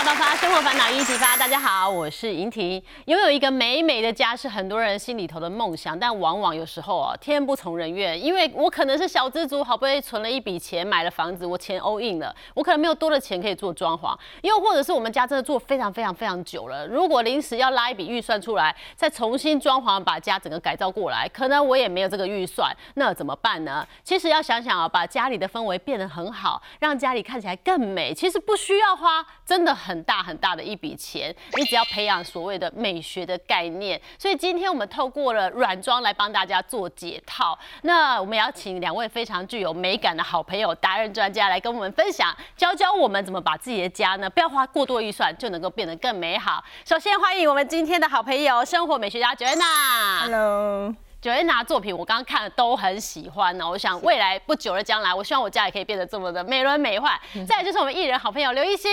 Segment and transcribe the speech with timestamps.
[0.00, 1.36] 八八八，生活烦恼一起发。
[1.36, 2.82] 大家好，我是莹婷。
[3.04, 8.18] 拥有一个美美的家是很多人心里头的梦想，但往往有时候啊，天不从人愿。
[8.18, 23.86] 因为我可能是小资族，好不容易存了一笔钱买了房子，我钱 all in 了，我可能没有多的钱可以做装潢，又或者是我们家真的做非常非常非常久了，如果临时要拉一笔预算出来，再重新装潢把家整个改造过来，可能我也没有这个预算，那怎么办呢？
[24.02, 34.00] 其实要想想啊，把家里的氛围变得很好，让家里看起来更美，其实不需要花真的很很大很大的一笔钱，你只要培养所谓的美学的概念。
[34.16, 37.58] 所以今天我们透过了软装来帮大家做解套。
[37.82, 46.62] 那我们也要请两位非常具有美感的好朋友、达人专家来跟我们分享，教教我们怎么把自己的家呢，不要花过多预算就能够变得更美好。
[46.84, 50.20] 首先欢迎我们今天的好朋友，生活美学家 Joanna。
[50.20, 53.68] Hello，九月拿作品，我刚刚看了都很喜欢呢。
[53.68, 57.20] 我想未来不久的将来，我希望我家也可以变得这么的美轮美奂。
[57.46, 58.90] 再来就是我们艺人好朋友刘一星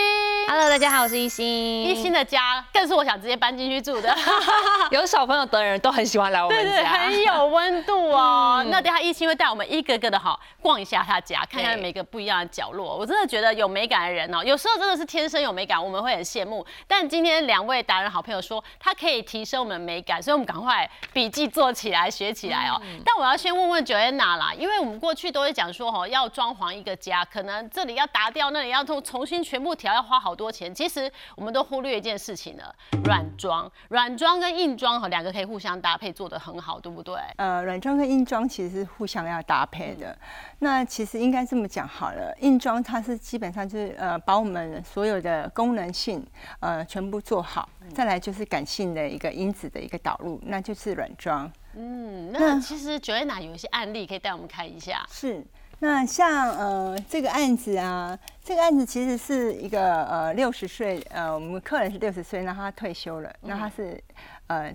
[0.49, 1.85] ，Hello，大家好，我是一心。
[1.85, 4.13] 一星的家更是我想直接搬进去住的，
[4.91, 8.61] 有小朋友的人都很喜欢来我对对，们家，很有温度哦。
[8.67, 12.97] 那等下一星会带我们一个个的好逛一下他家，看看每个不一样的角落。
[12.97, 16.65] 我真的觉得有美感的人哦，有时候真的是天生有美感，我们会很羡慕。
[16.89, 22.81] 但今天两位达人好朋友说，他可以提升我们的美感，所以我们赶快笔记做起来，学起来哦。
[23.05, 30.73] 但我要先问问 Joanna 啦，因为我们过去都会讲说，哦，要装潢一个家，可能这里要打掉，那里要重重新全部调，要花好多钱。
[30.73, 32.73] 其实我们都忽略一件事情了，
[33.03, 37.15] 软装，软装跟硬装哈，两个可以互相搭配，做得很好，对不对？
[37.35, 40.17] 呃，软装跟硬装其实是互相要搭配的。
[40.59, 46.25] 那其实应该这么讲好了，硬装它是基本上就是呃把我们所有的功能性
[46.59, 51.51] 呃全部做好，再来就是感性的一个因子的一个导入，那就是软装。
[51.79, 55.05] 嗯，那其实 Joanna 有一些案例可以带我们看一下。
[55.11, 55.45] 是，
[55.79, 64.03] 那像呃这个案子啊，这个案子其实是一个呃六十岁，呃我们客人是六十岁，那他退休了，那他是
[64.47, 64.73] 呃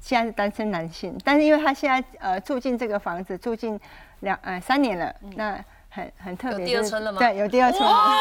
[0.00, 3.78] 现在是单身男性，但是因为他现在呃住进这个房子住进
[4.20, 7.90] 两呃三年了，那很很特别，有第二春了吗对，有第二春了。
[7.90, 8.16] 哦，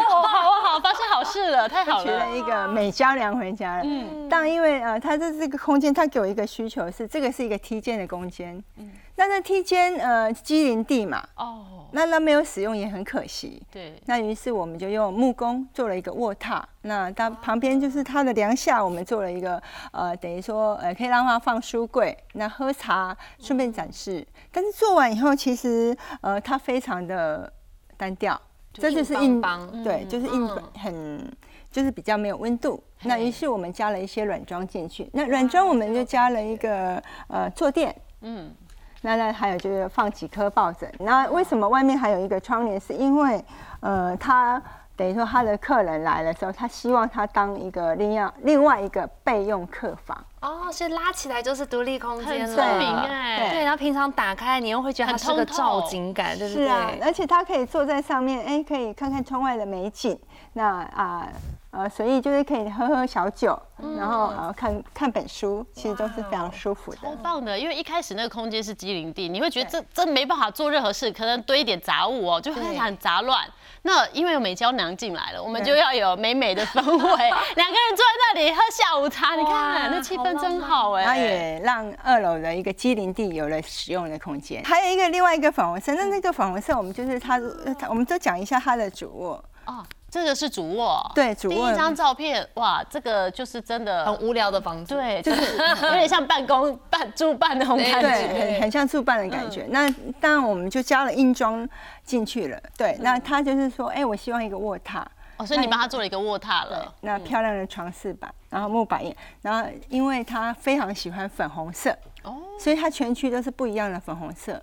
[0.00, 2.04] 好啊好，发生好事了，太好了。
[2.04, 3.82] 娶了一个美娇娘回家了。
[3.84, 8.62] 嗯，但因为呃，他的这个空间，他给我一个需求是，这个是一个梯间的空间。
[8.76, 13.60] 嗯，那这梯间呃机灵地嘛，哦，那那没有使用也很可惜。
[13.72, 19.60] 对，那于是我们就用木工做了一个卧榻，那它旁边就是它的梁下，我们做了一个
[19.90, 24.24] 呃，等于说呃，可以让它放书柜，那喝茶顺便展示。
[24.52, 27.52] 但是做完以后，其实呃，它非常的
[27.96, 28.40] 单调，
[28.72, 31.36] 这就是硬硬邦邦对，就是硬嗯很
[31.70, 32.82] 就是比较没有温度。
[33.02, 38.54] 那于是我们加了一些软装进去，那软装我们就加了一个呃坐垫，嗯，
[39.02, 40.92] 那那还有就是放几颗抱枕。
[40.98, 42.78] 那为什么外面还有一个窗帘？
[42.78, 43.42] 是因为
[43.80, 44.62] 呃，他
[45.00, 50.22] 等于说他的客人来的时候，他希望他当一个另外另外一个备用客房。
[50.42, 52.62] 哦，所以拉起来就是独立空间了。
[52.62, 53.48] 很明哎。
[53.50, 56.66] 对，然后平常打开，你又会觉得它是个很通透照景感，对不对？
[56.66, 60.18] 是啊，而且他可以坐在上面，哎，可以看看窗外的美景。
[60.52, 61.26] 那啊。
[61.72, 63.56] 呃，随意就是可以喝喝小酒，
[63.96, 66.98] 然后呃看看本书，其实都是非常舒服的。
[67.00, 73.46] 超棒的，因为一开始那个空间是机灵地，你会觉得这这没办法做任何事，可能堆一点杂物哦，就会很杂乱。
[73.82, 81.04] 那因为有美娇娘进来了，我们就要有美美的氛围， 两个人坐在那里喝下午茶，你看那气氛真好哎。
[81.04, 84.62] 它也让二楼的一个机灵地有了使用的空间。
[84.64, 87.40] 还有一个另外一个粉红色，那那个粉红色我们就是它
[87.88, 89.44] 我们都讲一下它的主卧。
[89.66, 94.94] 哦，这个是主卧，对主卧第一张照片，哇，这个就是真的很无聊的房子。
[94.94, 98.52] 对，就是有点像办公办住办那种感对，觉。
[98.52, 99.66] 很很像住办的感觉。
[99.70, 99.88] 那
[100.20, 101.68] 当然我们就加了硬装
[102.04, 102.60] 进去了。
[102.76, 105.04] 对，那他就是说，哎，我希望一个卧榻。
[105.36, 106.92] 哦，所以你帮他做了一个卧榻了。
[107.02, 114.60] 那漂亮的床饰板，然后木板印，然后因为他非常喜欢粉红色，哦，所以它全区都是不一样的粉红色。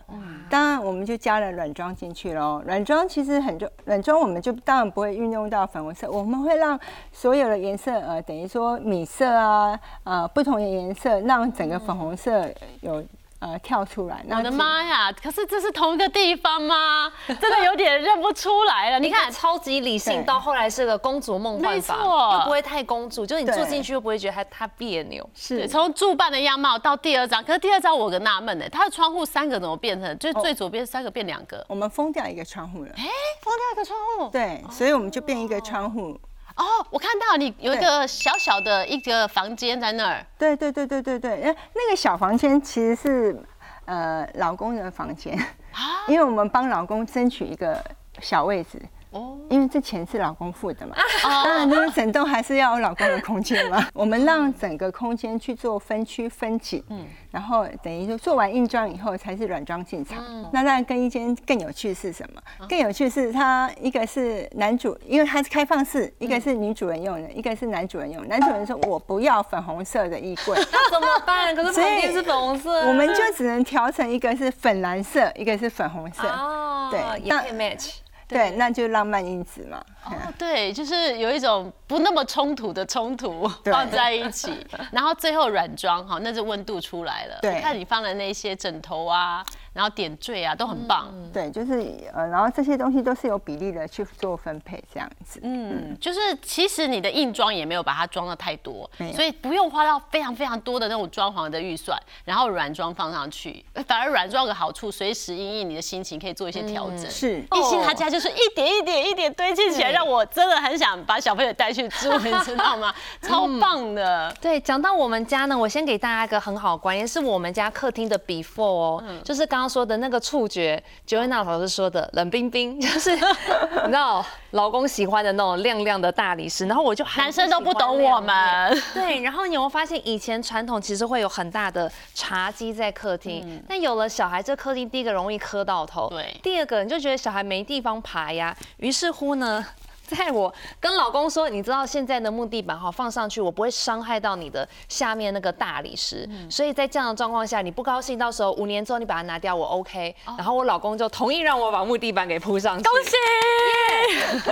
[0.50, 2.62] 当然我们就加了软装进去喽。
[2.66, 6.79] 软装其实很重，软装我们就当然不会运用到粉红色，我们会让
[7.12, 12.48] 所有的颜色，呃，等于说米色啊，呃，不同的颜色，让整个粉红色
[12.81, 13.04] 有
[13.39, 14.24] 呃跳出来。
[14.30, 15.12] 我的妈呀！
[15.12, 17.12] 可是这是同一个地方吗？
[17.28, 19.00] 真的有点认不出来了。
[19.00, 25.24] 你你看， 超级理性，到后来是个公主梦幻法，没错又不会太公主，就是你住进去又不会觉得它它别扭。
[25.48, 31.66] 对是从住办的样貌到第二张，可是第二张我有个纳闷呢，它的窗户三个怎么变成，就是最左边三个变两个？
[31.69, 32.92] 我们封掉一个窗户了。
[32.98, 33.04] 哎，
[33.42, 34.30] 封掉一个窗户。
[34.31, 36.19] 对，所以我们就变一个窗户。
[36.57, 40.25] 哦，我看到你有一个小小的一个房间在那儿。
[40.38, 43.39] 对对对对对对，呃，那个小房间其实是
[43.86, 45.38] 呃老公的房间，
[45.71, 46.04] 啊？
[46.07, 47.83] 因为我们帮老公争取一个
[48.21, 48.81] 小位置，
[49.12, 53.88] 哦，因为这钱是老公付的嘛，当然这个整栋还是要有老公的空间嘛。
[53.94, 60.24] 我们让整个空间去做分区分景，嗯，然后等于说做完硬装以后才是软装进场。
[60.51, 62.42] 那那更一间更有趣是什么？
[62.68, 68.27] 更有趣是它一个是男主，因为它是开放式，一个是女主人用的，一个是男主人用。
[68.27, 71.56] 男主人说我不要粉红色的衣柜，那 怎么办？
[71.56, 78.00] 可是旁边是粉红色，我们就只能调成一个是粉蓝色，一个是粉红色，哦，对，也可以 match。
[78.27, 79.83] 对，那就浪漫因子嘛。
[80.12, 84.51] 哦，对，就是有一种不那么冲突的冲突 放在一起，
[84.92, 87.39] 然后最后软装哈，那就温度出来了。
[87.42, 89.45] 对，看你放的那些枕头啊。
[89.74, 91.13] 然后点缀啊，都很棒。
[91.31, 91.74] 对，就是
[92.12, 95.39] 呃，然后这些东西都是有比例的去做分配，这样子。
[95.44, 101.95] 嗯，就是其实你的硬装也没有把它装的太多，所以不用花到非常非常多的那种装潢的预算，
[102.25, 107.07] 然后软装放上去，反而软装有个好处，随时因应你的心情可以做一些调整。
[107.07, 112.94] 是，一心他家就是一点一点一点堆积起来，让我真的很想把小朋友带去住，你知道吗？
[113.22, 114.36] 超棒的。
[114.42, 119.68] 对，讲到我们家呢，我先给大家一个很好的观念，是我们家客厅的 before 哦，就是刚刚。
[119.68, 123.14] 说的那个触觉，九位娜老师说的冷冰冰，就是
[123.84, 139.66] 你知道老公喜欢的那种亮亮的大理石，然后我就男生都不懂我们，对，然后你会发现以前传统其实会有很大的茶几在客厅，但有了小孩，这客厅第一个容易磕到头，对，第二个你就觉得小孩没地方爬呀，于是乎呢。
[140.07, 150.15] 在我跟老公说，你知道现在的木地板哈放上去，我不会伤害到你的下面那个大理石，所以在这样的状况下，你不高兴，到时候五年之后你把它拿掉，我 OK。
[150.38, 153.12] 然后我老公就同意让我把木地板给铺上去，恭喜！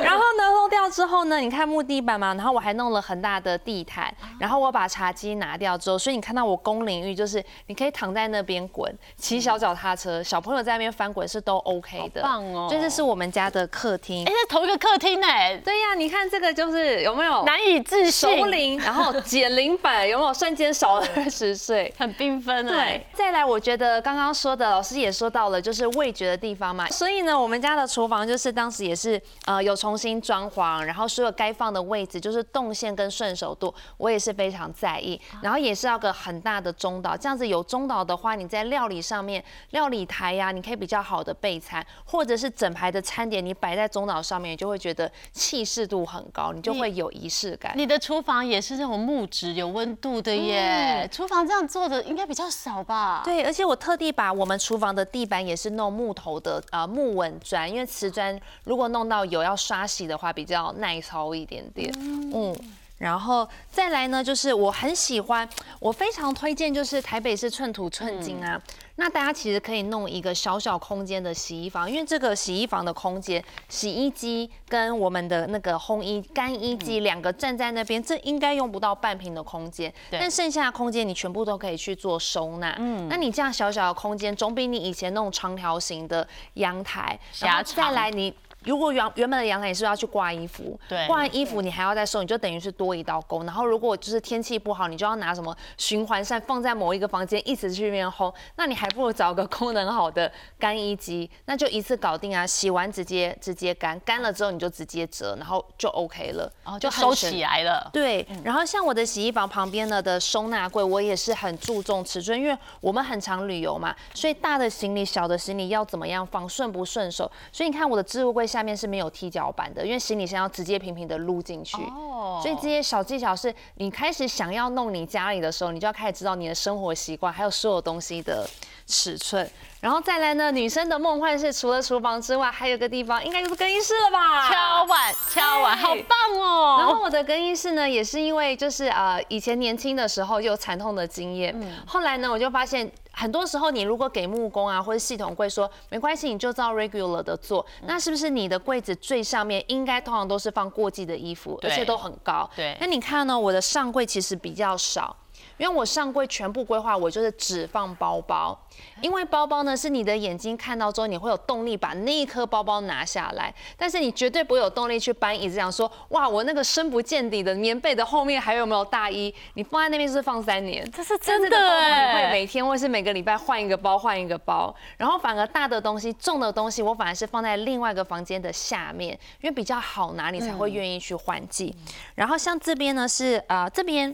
[0.01, 12.67] 然后呢，弄掉之后呢，你看木地板嘛，然后我还弄了很大的地毯，然后我把茶几拿掉之后，所以你看到我公领域就是你可以躺在那边滚，骑小脚踏车，小朋友在那边翻滚是都 OK 的，棒哦！
[12.69, 15.44] 这是我们家的客厅，哎，是同一个客厅哎。
[15.63, 20.35] 对呀，你看这个就是有没有难以置信，熟龄，然后减龄版有没有？
[20.35, 26.87] 瞬间少了二十岁， 很缤纷对，再来，我觉得刚刚说的老师也说到了，就是味觉的地方嘛。
[26.89, 35.19] 所以呢，我们家的厨房就是当时也是呃有重新装潢，然后所有该放的位置就是动线跟顺手度，我也是非常在意。
[35.41, 45.85] 然后也是要个很大的中岛，这样子有中岛的话，你在料理上面，料理台呀，你可以比较好的备餐，或者是整排的餐点你摆在中岛上面，就会觉得气势。
[45.85, 47.73] 度很高，你就会有仪式感。
[47.75, 53.21] 你的厨房也是这种木质有温度的耶，厨房这样做的应该比较少吧？
[53.23, 61.93] 对，而且我特地把我们厨房的地板也是弄木头的呃木纹砖，因为瓷砖如果弄到有要刷洗的话，比较耐操一点点。
[61.99, 62.55] 嗯。
[62.97, 65.47] 然后再来呢，就是我很喜欢，
[65.79, 68.59] 我非常推荐，就是台北市寸土寸金啊。
[68.97, 79.93] 那大家其实可以弄一个小小空间的洗衣房，因为这个洗衣房的空间，洗衣机跟我们的那个烘衣干衣机两个站在那边，这应该用不到半平的空间。
[80.09, 82.75] 但剩下的空间你全部都可以去做收纳。
[82.79, 83.07] 嗯。
[83.09, 88.33] 那你这样小小的空间，总比你以前那种长条形的阳台，然后再来你。
[88.65, 93.45] 如果原原本的阳台你是要去挂衣服，对，挂完衣服你还要再收，你就等于是多一道工。
[93.45, 98.33] 然后如果就是天气不好，你就要拿什么循环扇放在某一个房间，一直去那边烘。
[98.55, 102.45] 那你还不如找个功能好的干衣机，那就一次搞定啊！
[102.47, 107.87] 洗完直接直接干，干了之后你就直接折，然后就 OK 了，然后就收起来了。
[107.93, 117.31] 对，然后像我的洗衣房旁边呢的收纳柜，我也是很注重尺寸，因为我们很常旅游嘛，所以大的行李、小的行李要怎么样放，顺不顺手？
[117.51, 118.45] 所以你看我的置物柜。
[118.55, 121.75] 下面是没有踢脚板的，因为行李箱要直接平平的撸进去。
[121.87, 128.49] 哦，所以这些小技巧是你开始想要弄你家里的时候，你就要开始知道你的生活习惯，还有所有东西的
[128.85, 129.49] 尺寸。
[129.81, 134.49] 然后再来呢，女生的梦幻是除了厨房之外，还有个地方，应该就是更衣室了吧？
[134.49, 136.77] 敲碗，敲碗，好棒哦！
[136.79, 142.91] 然后我的更衣室呢，也是因为就是呃以前年轻的时候有惨痛的经验，后来呢我就发现。
[143.17, 152.49] 很多时候，你如果给木工啊或者系统柜说没关系，你就照 regular 的做，那是不是你的柜子最上面应该通常都是放过季的衣服，而且都很高？
[152.57, 152.75] 对。
[152.77, 153.39] 那你看呢？
[153.39, 155.15] 我的上柜其实比较少。
[155.57, 158.57] 因为我上柜全部规划，我就是只放包包，
[159.01, 169.33] 因为包包呢是你的眼睛看到之后，你会有动力把那一颗包包拿下来，但是你绝对不会有动力去搬椅子，想说哇，我那个深不见底的棉被的后面还有没有大衣？
[169.53, 181.73] 你放在那边是放三年，这是真的哎，会每天或是每个礼拜换一个包，换一个包，然后反而大的东西、重的东西，我反而是放在另外一个房间的下面，因为比较好拿，你才会愿意去换季。
[182.15, 184.13] 然后像这边呢是啊这边。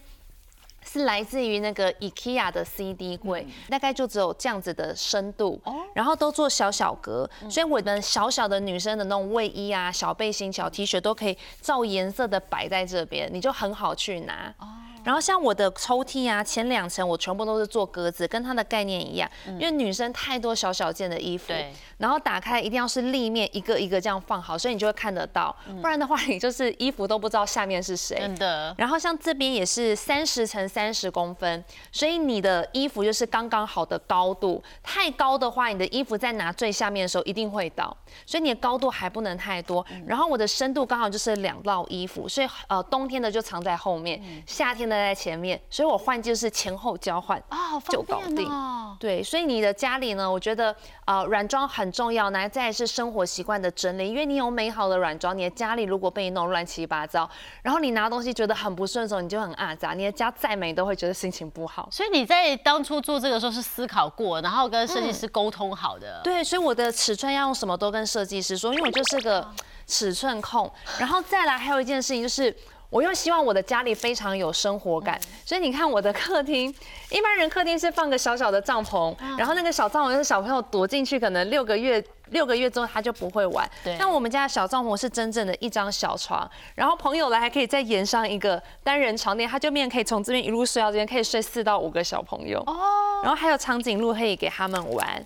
[0.83, 5.61] 是来自于那个 IKEA 的 CD 柜，大概就只有这样子的深度，
[5.93, 14.53] 然后都做小小格，所以我们小小的女生的那种卫衣啊、小背心、小 T 恤都可以照颜色的摆在这边，你就很好去拿。
[15.03, 28.17] 然后像我的抽屉啊，前两层我全部都是做格子，跟它的概念一样，因为女生太多小小件的衣服，对，然后打开一定要是立面一个一个这样放好，所以你就会看得到，不然的话你就是衣服都不知道下面是谁。
[28.17, 28.73] 真的。
[28.77, 39.85] 然后像这边也是三十乘三十公分，所以你的衣服就是刚刚好的高度，太高的话，你的衣服在拿最下面的时候一定会倒，所以你的高度还不能太多。
[40.05, 48.95] 然后我的深度刚好就是两道衣服，所以呃冬天的就藏在后面，夏天的在前面，所以我换就是前后交换啊，好就搞定哦。
[48.99, 57.27] 对，所以你的家里呢，我觉得呃软装很重要，那再来是生活习惯的整理，因为你有美好的软装，你的家里如果被你弄乱七八糟，
[57.63, 61.87] 然后你拿东西觉得很不顺手，你就很阿杂，你的家再美都会觉得心情不好。
[61.91, 66.21] 所以你在当初做这个时候是思考过，然后跟设计师沟通好的。
[66.23, 69.47] 对，所以我的尺寸要用什么都跟设计师说，因为我就是个
[69.87, 70.71] 尺寸控。
[70.99, 72.55] 然后再来还有一件事情就是。
[72.91, 76.67] 我又希望我的家里非常有生活感，所以你看我的客厅，
[77.09, 83.67] 一般人客厅是放个小小的帐篷，然后那个小帐篷是小朋友躲进去，可能六个月六个月之后他就不会玩。
[83.81, 92.59] 对但我们家的小帐篷是真正的一张小床，然后朋友来还可以再延上一个单人床垫，他就面可以从这边一路睡到这边，可以睡四到五个小朋友。
[92.67, 93.21] 哦。
[93.23, 95.25] 然后还有长颈鹿可以给他们玩，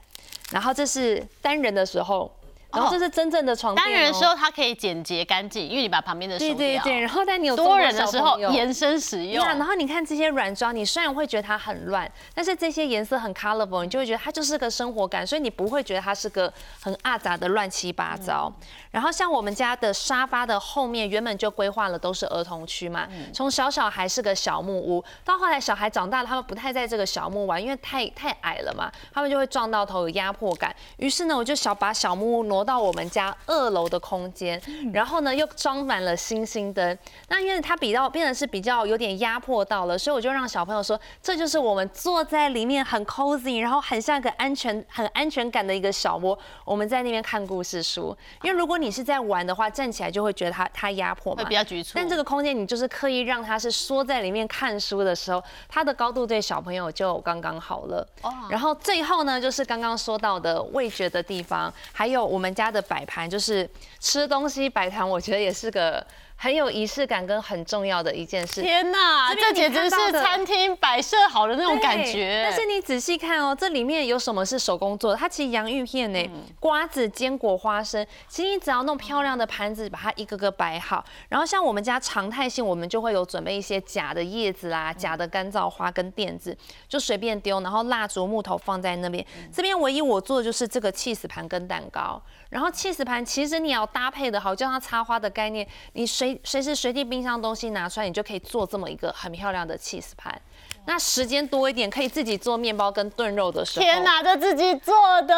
[0.52, 2.32] 然后这是单人的时候。
[2.75, 3.86] 然后这是真正的床垫、哦。
[3.86, 6.55] 单人的时候它可以简洁干净，因为你把旁边的收掉。
[6.55, 9.44] 对对对，然后但你有多人的时候延伸使用。
[9.44, 16.51] 呀，然后你看这些软装，你虽然会觉得它很乱，但是这些颜色很 colorful，你就会觉得它就是个生活感，所以你不会觉得它是个
[16.82, 18.51] 很阿杂的乱七八糟。
[18.91, 30.74] 然后像我们家的沙发的后面原本就规划了都是儿童区嘛，从小小孩是个小木屋，到后来小孩长大了，他们不太在这个小木玩，因为太太矮了嘛，他们就会撞到头有压迫感。
[30.98, 34.60] 于是呢，我就想把小木屋挪到我们家二楼的空间，
[34.92, 36.98] 然后呢又装满了星星灯。
[37.30, 46.38] 那因为它比较变得是比较有点压迫到了，所以我就让小朋友说，这就是我们坐在里面很 cozy，然后很像个安全、很安全感的一个小窝。
[46.66, 58.08] 我们在那边看故事书，因为如果你是在玩的话，站起来就会觉得它它压迫嘛，会比较局促但这个空间你就是刻意让它是缩在里面看书的时候，它的高度对小朋友就刚刚好了。
[58.22, 63.70] 哦然后最后呢，就是刚刚说到的味觉的地方，还有我们家的摆盘，就是
[64.00, 66.06] 吃东西摆盘，我觉得也是个
[66.38, 68.62] 很有仪式感跟很重要的一件事。
[68.62, 72.48] 天哪，这简直是餐厅摆设好的那种感觉。
[72.50, 75.18] 但是你仔细看哦，这里面有什么是手工做的？
[75.18, 81.04] 它其实洋芋片呢、嗯瓜子、坚果、花生，其实你只要弄漂亮的盘子，把它一个个摆好。
[81.30, 86.58] 然后像我们家常态性，我们就会有准备一些假的叶子啦、嗯假的干燥花跟垫子，
[86.88, 87.60] 就随便丢。
[87.62, 89.26] 然后蜡烛、木头放在那边。
[89.38, 92.22] 嗯这边唯一我做的就是这个 cheese 盘跟蛋糕。
[92.56, 100.42] 然后 cheese 盘其实你要搭配的好，就像插花的概念，你随随时随地冰箱东西拿出来，你就可以做这么一个很漂亮的 cheese 盘。
[100.88, 103.84] 那时间多一点，可以自己做面包跟炖肉的时候。
[103.84, 104.94] 天哪，这自己做
[105.24, 105.36] 的，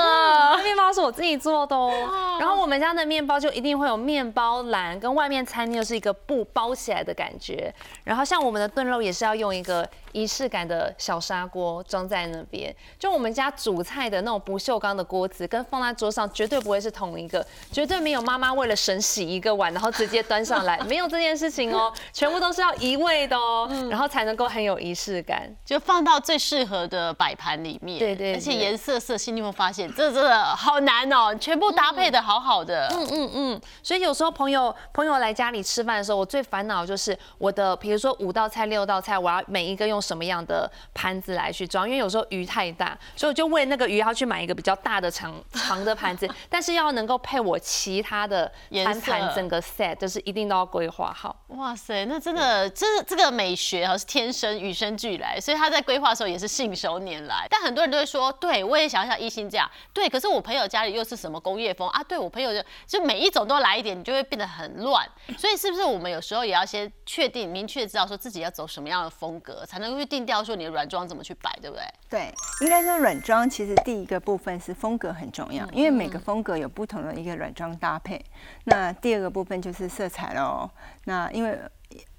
[0.57, 2.37] 这面包是我自己做的哦。
[2.37, 7.73] 然后我们家的面包就一定会有面包篮，跟外面餐厅就是一个布包起来的感觉。
[8.03, 12.75] 然后像我们的炖肉也是要用一个仪式感的小砂锅装在那边。
[12.99, 25.55] 就我们家煮菜的那种不锈钢的锅子，跟放在桌上绝对不会是同一个，绝对没有妈妈为了省洗一个碗，然后直接端上来，没有这件事情哦，全部都是要移位的哦，然后才能够很有仪式感。
[25.65, 27.99] 就放到最适合的摆盘里面。
[27.99, 32.87] 对对而且颜色色系，你有没有发现，这真的好难哦，全部搭配的好好的。
[32.91, 51.43] 嗯嗯嗯，所以有时候朋友朋友来家里吃饭的时候，我最烦恼就是我的，比如说五道菜、六道菜，我要每一个用什么样的盘子来去装，因为有时候鱼太大，所以我就为那个鱼要去买一个比较大的长长的盘子，但是要能够配我其他的颜餐盘色整个 set，就是一定都要规划好。
[51.49, 57.47] 哇塞，那真的，这这个美学哈是天生与生俱来，所以他在规划的时候也是信手拈来。
[57.49, 62.03] 但很多人都会说，对我也想要像一心这样，对，可是我朋友家里又是什么工业风啊？
[62.03, 65.07] 对我朋友就就每一种都来一点，你就会变得很乱。
[65.37, 71.83] 所以是不是我们有时候也要先确定、明确知道说自己要走什么样的风格，才能够去定调说你的软装怎么去摆，对不对？
[72.09, 78.23] 对，应该说软装其实第一个部分是风格很重要，因为每个风格有不同的一个软装搭配。
[78.63, 80.69] 那第二个部分就是色彩喽。
[81.05, 81.59] 那因为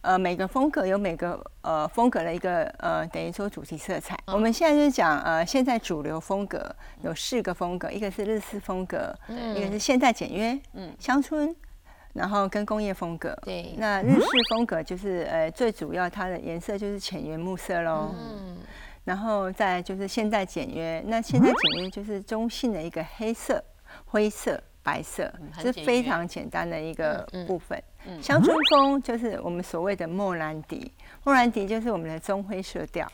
[0.00, 4.18] 呃每个风格有每个呃风格的一个呃等于说主题色彩。
[4.26, 11.54] 我们现在就是讲呃现在主流风格有四个风格，一个是日式风格，一个是现代简约，嗯，乡村。
[12.14, 13.38] 然后跟工业风格。
[13.42, 18.12] 对那日式风格就是呃最主要它的颜色就是浅原木色喽。
[18.18, 18.56] 嗯，
[19.04, 23.62] 然后再就是现代简约，那现代简约就是中性的一个黑色、
[24.06, 25.30] 灰色、白色，
[25.60, 27.78] 是非常简单的一个嗯嗯部分。
[28.22, 30.90] 乡村风就是我们所谓的莫兰迪，
[31.24, 33.06] 莫兰迪就是我们的棕灰色调。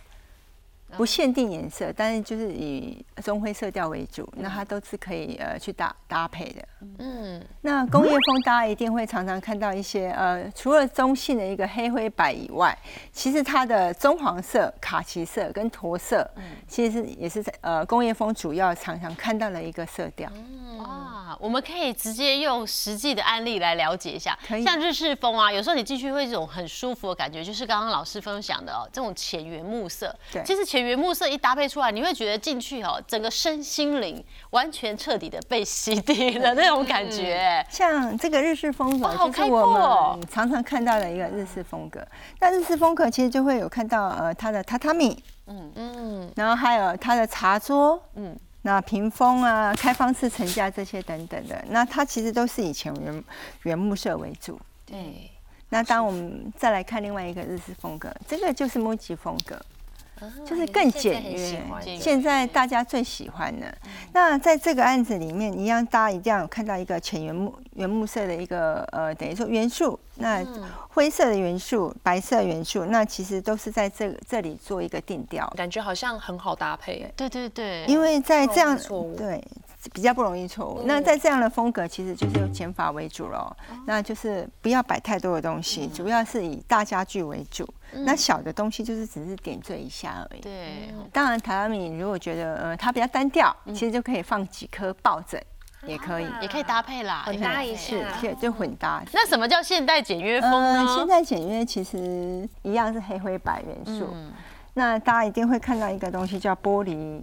[0.97, 6.63] 不限定颜色，但是就是以棕灰色调为主，那它都是可以呃去搭搭配的。
[6.99, 12.79] 嗯，那工业风大家一定会常常看到一些呃，除了中性的一个黑灰白以外，
[13.11, 16.31] 其实它的棕黄色、卡其色跟驼色，
[16.69, 20.31] 其实是也是在呃工业风主要常常看到的一个色调。
[21.35, 24.39] 哇，我们可以直接用实际的案例来了解一下。
[24.65, 30.15] 像日式风啊，有时候你进去会有一种很舒服的感觉，就是刚刚老师分享的哦，这种浅原木色。
[30.33, 30.43] 对。
[30.45, 37.65] 其实浅原木色一搭配出来，你会觉得进去哦，整个身心灵完全彻底的被洗涤的那种感觉。
[37.71, 42.05] 像这个日式风格就是我们常常看到的一个日式风格。
[42.41, 45.73] 那日式风格其实就会有看到呃它的榻榻米，嗯。
[45.77, 53.25] 嗯，然后还有它的茶桌，嗯嗯，那屏风啊、开放式层架这些等等的，那它其实都是以前原
[53.65, 54.59] 原木色为主。
[54.87, 55.31] 对，
[55.69, 59.61] 那当我们再来看另外一个日式风格，这个就是 MUJI 风格，
[60.47, 61.63] 就是更简约，
[61.99, 63.67] 现在大家最喜欢的。
[64.13, 69.99] 那在这个案子里面，一样大家一定要有看到一个浅原木原木色的一个呃，等于说元素。
[70.17, 70.45] 那
[70.91, 75.53] 灰色的元素、白色元素，那其实都是在这这里做一个定调。
[75.57, 77.13] 感觉好像很好搭配。
[77.17, 78.79] 对对对，因为在这样
[79.17, 79.43] 对
[79.93, 80.83] 比较不容易错误。
[80.87, 83.55] 那在这样的风格，其实就是用减法为主喽。
[83.87, 87.69] 那就是不要摆太多的东西，主要是以大家具为主。
[88.07, 90.41] 那小的东西就是只是点缀一下而已。
[90.41, 95.41] 对，当然，榻榻米如果觉得呃它比较单调，其实就可以放几颗抱枕，
[95.87, 96.27] 也可以。
[96.41, 99.03] 也可以搭配啦，混搭一是下，就就混搭。
[99.13, 101.23] 那什么叫现代简约风呢，现代？
[101.23, 104.09] 简约其实一样是黑灰白元素。
[104.13, 104.33] 嗯
[104.77, 107.23] 那大家一定会看到一个东西叫玻璃，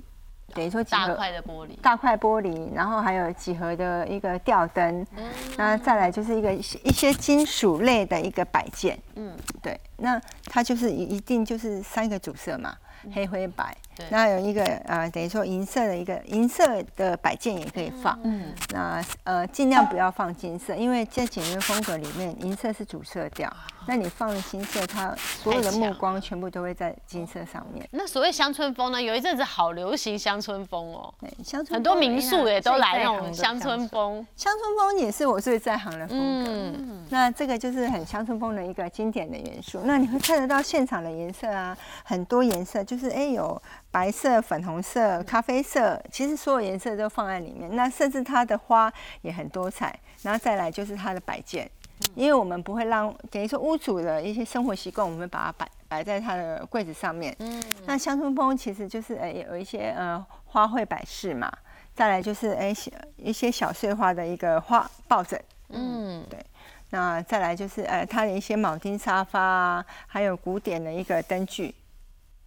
[0.52, 5.30] 等于说几大何块的玻璃，大块玻璃，然后还有几何的一个吊灯，嗯。
[5.58, 12.76] 那再来就是一个一些一些金属类的一个摆件，嗯，对，那它就是一一定就是三个主色嘛，
[13.14, 13.76] 黑灰白
[14.10, 23.52] 那有一个呃等于说银色的一个银色的摆件也可以放，嗯，那呃尽量不要放金色，因为在简约风格里面银色是主色调，
[23.86, 27.88] 那你放了金色，它所有的目光全部都会在金色上面。
[27.92, 29.00] 那所谓乡村风呢？
[29.02, 34.26] 有一阵子好流行乡村风哦，对，乡村很多民宿也都来那种乡村风。
[34.36, 36.52] 乡村风也是我最在行的风格。
[36.52, 39.82] 嗯，那这个就是很乡村风的一个经典的元素。
[39.84, 47.74] 那你会看得到现场的颜色啊，很多颜色，就是哎有白色、粉红色、咖啡色，其实所有颜色都放在里面。
[47.74, 51.72] 那甚至它的花也很多彩，然后再来就是它的摆件，
[52.16, 57.34] 因为我们不会让等于说屋主的一些生活习惯，我们把它摆摆在它的柜子上面。
[57.40, 61.50] 嗯那乡村风其实就是哎有一些呃花卉摆饰嘛，
[61.96, 65.42] 再来就是哎小一些小碎花的一个花抱枕。
[65.70, 66.46] 嗯，对
[66.90, 71.74] 那再来就是呃，它的一些铆钉沙发啊，还有古典的一个灯具，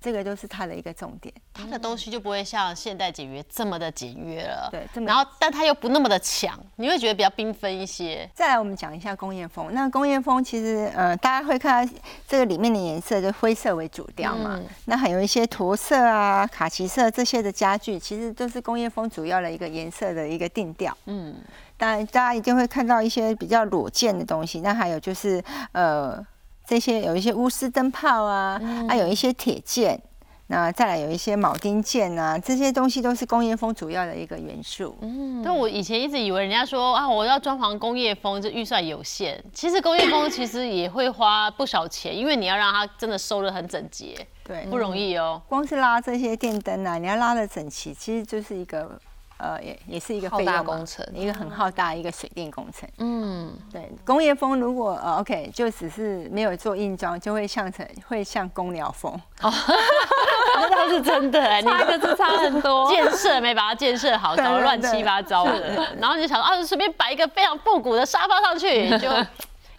[0.04, 1.34] 这个就是它的一个重点。
[1.54, 8.28] 它的东西就不会像现代简约这么的简约了，对这么然后但它又不那么的强，你会觉得比较缤纷一些。
[8.34, 9.72] 再来，我们讲一下工业风。
[9.72, 11.92] 那工业风其实呃，大家会看到
[12.28, 14.56] 这个里面的颜色就灰色为主调嘛。
[14.60, 20.94] 嗯那还有一些驼色啊、卡其色这些的家具，其实都是工业风主要的一个颜色的一个定调。
[21.06, 21.34] 嗯，
[21.78, 24.60] 当然，大家一定会看到一些比较裸见的东西。
[24.60, 26.24] 那还有就是呃，
[26.66, 30.00] 这些有一些钨丝灯泡啊，还、有一些铁件。
[30.46, 34.94] 那再来有一些铆钉件啊，这些东西都是工业风主要的一个元素。
[35.00, 39.42] 嗯但我以前一直以为人家说啊，我要装潢工业风，这预算有限。
[39.54, 45.40] 其实工业风其实也会花不少钱，因为你要让它真的收的很整洁，对，不容易哦。
[45.48, 49.00] 光是拉这些电灯啊，你要拉的整齐，其实就是一个
[49.38, 51.06] 呃，也也是一个浩大费用工程。
[51.12, 52.88] 一个很浩大一个水电工程。
[52.98, 59.12] 嗯，对，工业风如果呃 OK，就只是没有做硬装，就会像成会像公鸟风。
[59.42, 59.52] 哦。
[60.56, 62.88] 那倒是真的哎，你差一个字差很多。
[62.94, 69.08] 建设没把它建设好，搞得乱七八糟的，然后你就想说啊，随便摆一个非常复古的沙发上去，就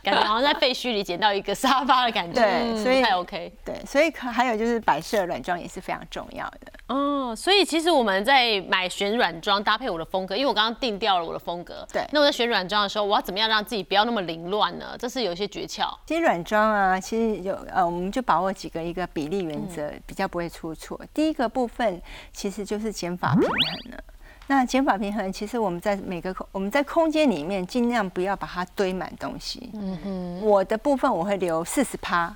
[0.06, 2.42] 感觉好像在废墟里捡到一个沙发的感觉，
[2.82, 3.52] 所以太 OK。
[3.66, 6.72] 对，所以可还有就是摆设软装也是非常重要的。
[6.88, 11.84] 哦，所以其实我们在买选软装搭配我的风格，因为我刚刚定掉了我的风格。
[11.92, 14.96] 对那我在选软装的时候，我要怎么样让自己不要那么凌乱呢？
[15.00, 15.92] 这是有一些诀窍。
[16.06, 21.00] 其实软装啊，其实有呃，我们就把握几个一个比例原则，比较不会出错。
[21.12, 22.00] 第一个部分
[22.32, 24.04] 其实就是减法平衡了。
[24.48, 29.72] 那减法平衡，其实我们在每个空我们在空间里面尽量不要把它堆满东西。
[29.74, 32.36] 嗯哼，我的部分我会留四十趴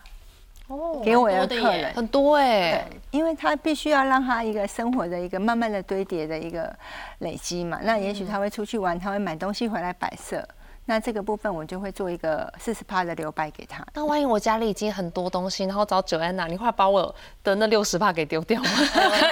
[0.67, 6.76] 哦给我的客人，很多哎对，，因为他必须要让他一个生活的一个慢慢的堆叠的一个
[7.19, 7.80] 累积嘛。
[7.84, 10.48] 那也许他会出去玩，他会买东西回来摆设。
[10.89, 13.86] 那这个部分我就会做一个四十趴的留白给他。
[13.93, 18.69] 那万一我家里已经很多东西，然后找九安娜，你会把我的那六十帕给丢掉吗？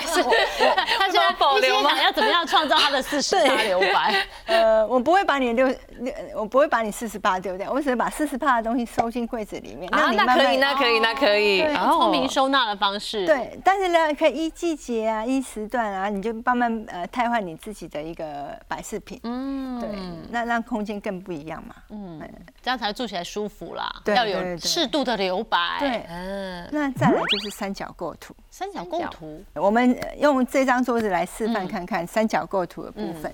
[1.00, 4.24] 他现在保留吗想要怎么样创造他的四十八留白？
[4.46, 5.66] 呃，我不会把你六
[5.98, 9.92] 六，我不会把你四十八丢掉，我只是把四十趴的东西收进柜子里面。
[9.92, 19.20] 啊，你慢慢那可以，那可以，那可以，对哦聪明收纳的方式。，对，但是呢，可以依季节啊，依时段啊，你就慢慢呃汰换你自己的一个摆饰品。
[19.24, 19.90] 嗯，对，
[20.30, 21.76] 那让空间更不一样嘛。
[21.90, 22.22] 嗯，
[22.62, 23.90] 这样才住起来舒服啦。
[24.04, 25.78] 对要有适度的留白。
[25.80, 28.36] 对，嗯，那再来就是三角构图。
[28.52, 33.34] 三角构图，我们呃用这张桌子来示嗯范看看三角构图的部分。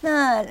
[0.00, 0.44] 那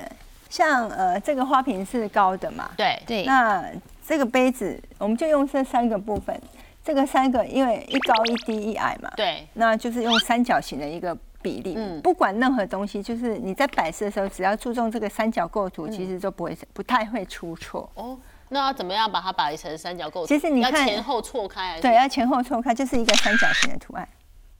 [0.48, 2.70] 像呃这个花瓶是高的嘛？
[2.76, 3.64] 对对，那
[4.06, 6.40] 这个杯子我们就用这三个部分，
[6.84, 11.74] 这个三个因为一高一低一矮嘛，对，那就是用三角形的一个比例。
[11.76, 17.90] 嗯不管任何东西，就是你在摆设的时候，只要注重这个三角构图，其实就不会不太会出错。
[17.94, 20.26] 哦，那要怎么样把它摆成三角构图？
[20.26, 21.80] 其实你看要前后错开？
[21.80, 24.08] 对，，要前后错开，就是一个三角形的图案。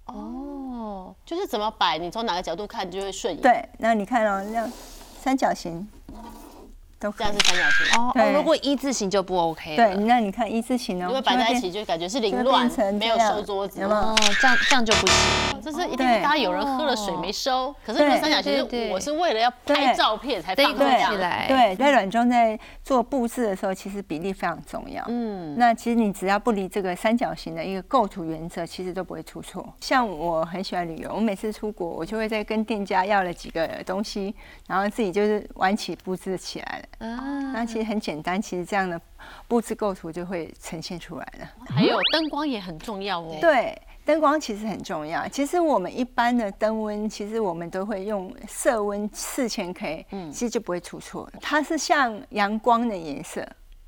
[0.07, 4.71] 哦，就是怎么摆，你从哪个角度看就会顺眼。，对，那你看哦，那样
[5.19, 5.89] 三角形
[7.01, 7.39] 这样是。
[7.41, 7.99] 三角形。
[7.99, 13.89] 哦哦，如果一字形就不 OK 了对，那你看一字形呢，如果摆在一起，就感觉是凌乱没有收桌子有。
[13.89, 21.19] 没有哦，这样这样就不行，这是一定是大家有人喝了水没收，可是如果三角形我是为了要拍照片才放对这样起。
[21.19, 25.05] 来，对，在软装在做布置的时候，其实比例非常重要。
[25.09, 29.73] 嗯，那其实你只要不离这个三角形的一个构图原则，其实都不会出错。
[29.81, 34.35] 像我很喜欢旅游，我每次出国，我就会在跟店家要了几个东西，
[34.69, 36.85] 然后自己就是玩起布置起来了。
[36.99, 39.01] 啊，那其实很简单，其实这样的
[39.49, 41.51] 布置构图就会呈现出来了。
[41.69, 43.39] 还有灯光也很重要哦。
[43.41, 45.27] 对，灯光其实很重要。
[45.29, 51.31] 其实我们一般的灯温，其实我们都会用色温四千 K，嗯，其实就不会出错。
[51.41, 53.41] 它是像阳光的颜色，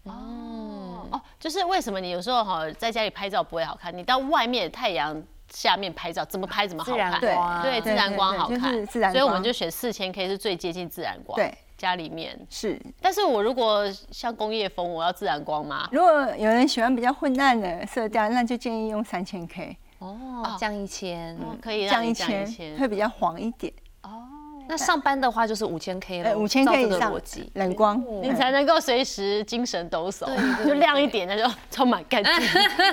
[0.05, 7.21] 哦哦，就是为什么你有时候哈在家里拍照不会好看，你到外面太阳下面拍照，怎么拍怎么好自然看。
[7.21, 11.37] 对光，对，自然光好对看，就是自然所以我们就选四千 K 是最接近自然光。
[11.37, 12.39] 对，家里面。
[12.49, 12.81] 是。
[13.01, 15.89] 但是我如果像工业风，我要自然光吗？
[15.91, 22.79] 如果有人喜欢比较混暗的色调，那就建议用三千 K，哦，降一千，哦可以降一千千。
[22.79, 24.23] 会比较黄一点哦，
[24.69, 27.13] 那上班的话就是五千 K 了，呃，五千 K 以上
[27.55, 30.27] 冷光，你才能够随时精神抖擞，
[30.65, 32.33] 就亮一点，那就充满干劲，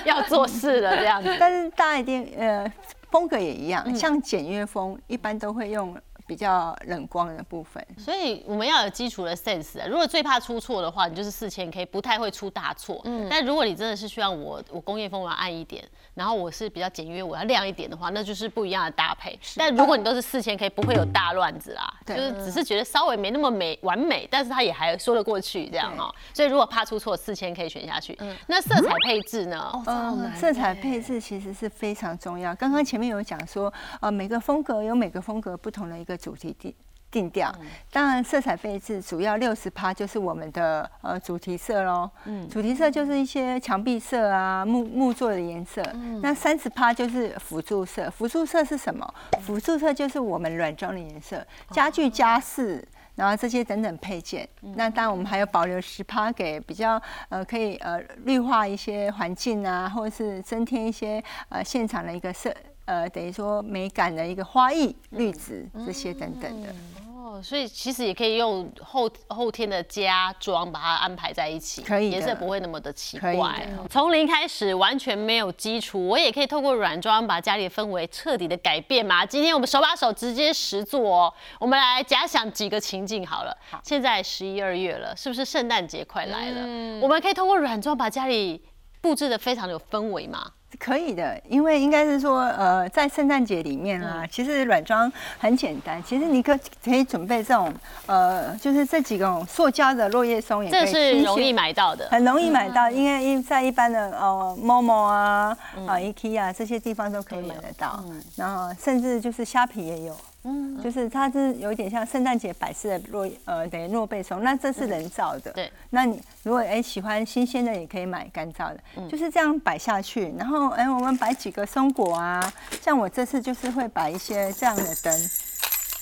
[0.06, 1.30] 要做事了这样子。
[1.40, 2.74] 但是大一点，呃，
[3.12, 5.96] 风格也一样，嗯像简约风一般都会用
[6.30, 7.84] 比较冷光的部分。
[7.98, 9.88] 所以我们要有基础的 sense 啊。
[9.88, 13.02] 如果最怕出错的话，你就是四千 K，不太会出大错。
[13.06, 19.40] 嗯但如果你真的是需要我我工业风我要暗一点，然后我是比较简约，我要亮一点的话，那就是不一样的搭配。
[19.58, 26.14] 但如果你都是四千 K，不会有大乱子啦，就是只是觉得稍微没那么美完美，但是它也还说得过去这样哈。
[26.32, 28.16] 所以如果怕出错，四千 K 选下去。
[28.20, 29.72] 嗯那色彩配置呢？
[29.86, 32.54] 哦，色彩配置其实是非常重要。
[32.54, 36.74] 刚刚前面有讲说，呃，每个风格有每个风格不同的一个主题定
[37.10, 37.52] 定调。
[37.92, 42.10] 当然，色彩配置主要六十趴就是我们的呃主题色喽。
[42.26, 45.82] 嗯，主题色就是一些墙壁色啊、木木做的颜色。
[46.22, 48.12] 那三十趴就是辅助色。
[48.12, 49.12] 辅助色是什么？
[49.42, 52.88] 辅助色就是我们软装的颜色，家具家饰。
[53.16, 62.50] 然后这些等等配件，那当然我们还有保留十趴给比较呃可以呃绿化一些环境啊，或者是增添一些呃现场的一个色
[62.90, 66.70] 呃等于说美感的一个花艺、绿植这些等等的。
[67.06, 73.68] 哦，所以其实也可以用后后天的家装把它安排在一起，可以颜色不会那么的奇怪。
[73.92, 79.24] 从零开始，完全没有基础，我也可以透过软装把家里的氛围彻底的改变嘛。
[79.24, 83.56] 今天我们手把手直接实做哦，我们来假想几个情境好了。
[83.84, 87.00] 现在十一二月了，是不是圣诞节快来了？
[87.00, 88.64] 我们可以通过软装把家里
[89.02, 90.52] 布置的非常有氛围嘛。
[90.78, 96.02] 可以的，因为应该是说，呃，在圣诞节里面啊，其实软装很简单。
[96.04, 97.74] 其实你可可以准备这种，
[98.06, 102.08] 呃，就是这几种塑胶的落叶松，也可这以这是容易买到的。
[102.12, 105.58] 很容易买到，因为一在一般的呃 Momo 啊、
[105.88, 108.04] 啊 IKEA 这些地方都可以买得到，
[108.36, 110.16] 然后甚至就是虾皮也有。
[110.50, 115.52] 嗯，就是它是有点像圣诞节摆设的落呃等于诺贝松，那这是人造的。
[115.52, 120.34] 对，那你如果哎喜欢新鲜的，也可以买干燥的，就是这样摆下去。
[120.38, 125.14] 然后哎，我们摆几个松果啊，像我这次就是会摆一些这样的灯，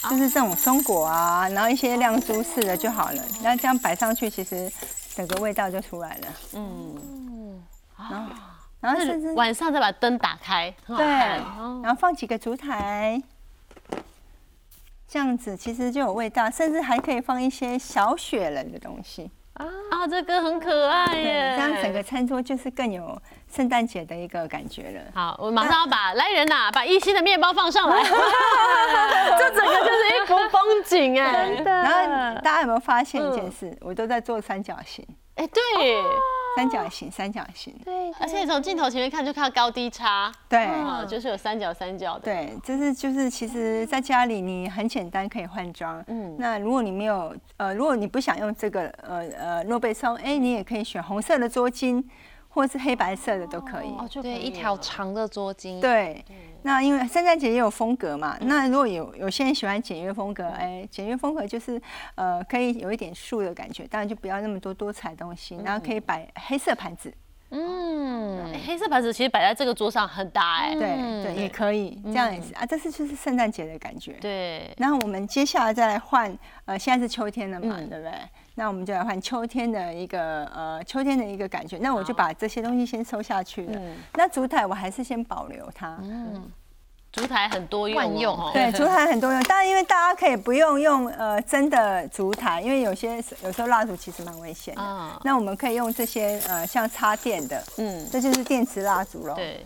[0.09, 3.21] 就是这种松果啊，然后一些亮珠式的就好了。
[3.43, 4.71] 那这样摆上去，其实
[5.13, 6.27] 整个味道就出来了。
[6.53, 7.61] 嗯，
[7.97, 8.31] 然后，
[8.79, 13.21] 然后是晚上再把灯打开，对，然后放几个烛台，
[15.07, 19.31] 这样子其实就有味道，甚至还可以放一些小雪人的东西。
[19.53, 19.65] 啊，
[20.07, 21.55] 这个很可爱，耶！
[21.57, 23.19] 这样整个餐桌就是更有
[23.51, 25.01] 圣诞节的一个感觉了。
[25.15, 28.03] 好，我马上要把来人呐，把一心的面包放上来，
[29.39, 31.49] 这整个就是一幅风景哎。
[31.65, 33.75] 然后大家有没有发现一件事？
[33.81, 35.03] 我都在做三角形，
[35.35, 35.63] 哎，对，
[36.57, 37.73] 三角形，三角形。
[37.85, 42.21] 对，而且从镜头前面看就看到高低差，对，啊，就是有三角三角的。
[42.21, 46.03] 对，就是就是，其实在家里你很简单可以换装。
[46.07, 52.03] 嗯，那如果你没有呃，如果你不想用这个呃呃诺贝松，哎，你也可以选红色的桌巾，
[52.49, 53.87] 或是黑白色的都可以。
[53.97, 55.79] 哦，就可以对，一条长的桌巾。
[55.79, 56.23] 对，
[56.63, 61.81] 那因为圣诞节也有风格嘛，那如果有有些人喜欢简约风格，哎，简约风格就是
[62.15, 67.13] 呃可以有一点素的感觉，当然就不要那么多多彩东西，然后可以摆黑色盘子，
[67.51, 70.73] 嗯，哎黑色盘子其实摆在这个桌上很大哎。
[70.73, 74.13] 对对，也可以，这样也是啊，这是就是圣诞节的感觉。
[74.13, 78.11] 对，然后我们接下来再来换，呃，现在是秋天了嘛，对不对？
[78.57, 81.77] 那我们就来换秋天的一个呃秋天的一个感觉。
[81.77, 83.79] 那我就把这些东西先收下去了。
[84.15, 85.95] 那烛台我还是先保留它。
[86.01, 86.51] 嗯
[87.09, 94.81] 烛台很多用哦，万用哦对，烛台很多用，当然因为大家可以不用用呃真的烛台，因为有些有时候蜡烛其实蛮危险的。
[94.81, 99.33] 啊那我们可以用这些呃像插电的，嗯，这就是电池蜡烛喽。
[99.33, 99.65] 对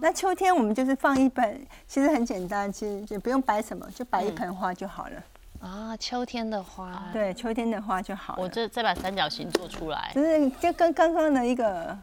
[0.00, 5.22] 那秋天我们就是放一盆，其实很简单，其实也不用摆什么，就摆一盆花就好了。
[5.60, 8.42] 啊，秋天的花，对，秋天的花就好了。
[8.42, 10.10] 我这再把三角形做出来。
[10.14, 11.96] 就是就跟刚刚的一个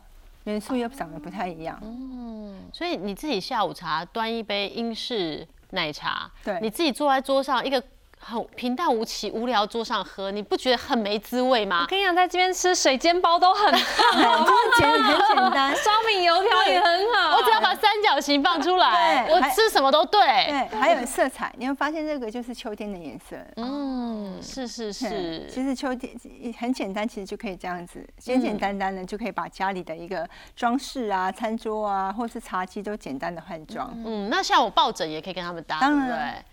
[0.44, 1.80] 元素又长得不太一样。
[1.82, 7.82] 嗯，所以你自己下午茶端一杯英式奶茶，对你自己坐在桌上一个
[8.20, 11.88] 很平淡无奇、无聊桌上喝，你不觉得很没滋味吗我？
[11.88, 15.76] 跟你讲，在这边吃水煎包都很好， 就是简很简单。
[15.78, 17.12] 烧饼油条也很
[17.76, 20.22] 把三角形放出来，我吃什么都对。
[20.22, 23.36] 对，还有色彩，你会发现这个就是秋天的颜色。
[23.58, 26.14] 嗯，是是是，其实秋天
[26.58, 33.92] 很简单，其实就可以这样子，简简单单的就可以把家里的一个装饰啊、餐桌啊，或是茶几都简单的换装。
[34.06, 35.90] 嗯，那像我抱枕也可以跟他们搭，对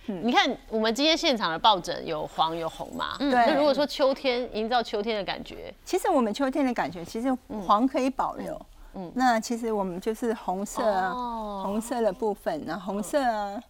[0.06, 0.22] 对？
[0.22, 7.32] 你看我们今天现场的抱枕有黄有红嘛，对那如果说秋天营造秋天的感觉，其实我们秋天的感觉，其实
[7.66, 8.60] 黄可以保留。
[8.94, 13.62] 嗯，那其实我们就是红色啊，哦红色的部分，然后红色啊，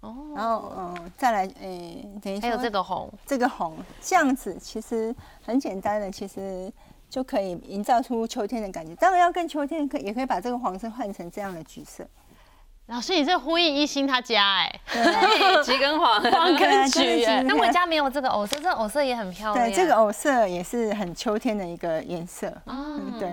[0.00, 6.72] 哦，然后嗯，再来，诶，等一下，还有这个红，这个红，这样子其实很简单的，其实
[7.08, 8.94] 就可以营造出秋天的感觉。
[8.94, 12.06] 当然要跟秋天可也可以把这个黄色换成这样的橘色，
[12.86, 16.20] 老师你这呼应一心他家哎，对，橘跟黄。
[16.22, 19.66] 黄跟橘哎橘，但我家没有这个藕色，这藕色也很漂亮。
[19.66, 22.50] 对，这个藕色也是很秋天的一个颜色。
[22.66, 23.32] 嗯，嗯对。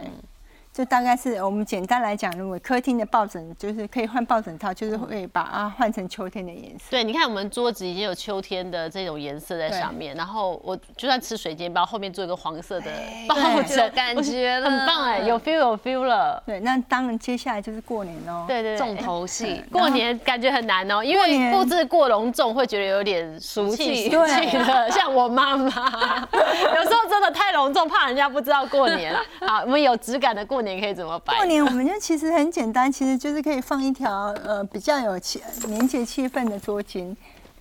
[0.77, 6.85] 就大概是我们简单来讲，如果客厅的抱枕就是可以换抱枕套，就是会把它换成秋天的颜色。
[6.91, 12.91] 对，你看我们桌子已经有秋天的这种颜色在上面，然后我就算吃水煎包，后面做一个黄色的
[13.27, 16.43] 抱对枕，有感觉很棒哎，有 feel 有 feel 了。
[16.45, 18.45] 对，那当然接下来就是过年哦。
[18.47, 19.63] 对对对，重头戏。
[19.71, 25.65] 过年感觉很难哦，因为布置过隆重会觉得有点俗气俗俗气气的， 像我妈妈，
[26.75, 29.15] 有时候真的太隆重，怕人家不知道过年。
[29.39, 31.35] 好，我们有质感的过年可以怎么摆？
[31.35, 37.15] 过年我们就其实很简单，其实就是可以放一条呃比较有气年节气氛的桌巾，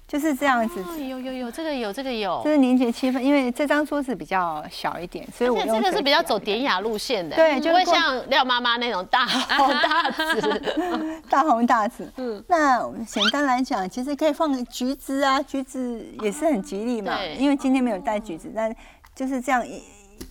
[0.08, 0.80] 就是这样子。
[0.80, 10.62] 哦有有有，这个有这个有这，是年节气氛，因为这张桌子比较小一点，所以我而且这个是比较走典雅路线的，对就会像廖妈妈那种大 红大紫。
[11.30, 12.10] 大红大紫。
[12.16, 17.16] 嗯，那我们简单来讲，其实可以放橘子啊，橘子也是很吉利嘛。
[17.16, 18.74] 对因为今天没有带橘子，但
[19.14, 19.82] 就是这样一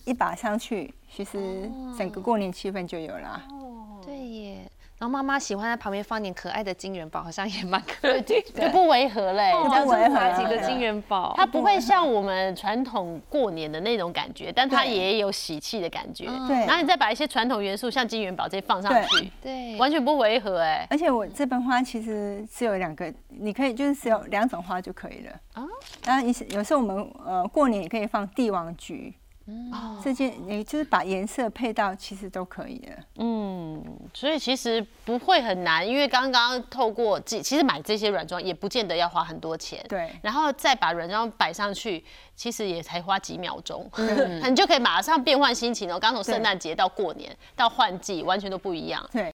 [0.04, 3.42] 一把上去，其实整个过年气氛就有了。
[3.50, 4.58] 哦对耶。
[4.98, 8.40] 然后妈妈喜欢在旁边放点可爱的金元宝，好像也蛮可爱的。
[8.40, 16.24] 就不违和嘞，不违和拿几个金元宝，它不会像我们传统过年的那种感觉，但它也有喜气的感觉。
[16.48, 20.86] 对然后你再把一些传统元素，像金元宝这些放上去，对，完全不违和哎。
[20.88, 25.32] 而且我这盆花其实只有两个，你可以就是只有两种花就可以了。
[25.52, 25.68] 啊啊，
[26.06, 29.12] 然后有时候我们呃过年也可以放帝王菊，
[29.72, 32.92] 哦这件也就是把颜色配到，其实都可以的。
[33.18, 33.82] 嗯，
[34.12, 39.84] 所以其实不会很难，因为刚刚透过这其实买这些软装也不见得要花很多钱。
[39.88, 42.04] 对然后再把软装摆上去，
[42.34, 43.88] 其实也才花几秒钟，
[44.48, 45.98] 你就可以马上变换心情哦。
[45.98, 49.08] 刚从圣诞节到过年到换季，完全都不一样。
[49.12, 49.24] 对，